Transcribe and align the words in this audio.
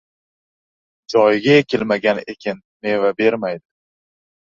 •Joyiga 1.13 1.57
ekilmagan 1.63 2.21
ekin 2.33 2.63
meva 2.87 3.13
bermaydi. 3.21 3.63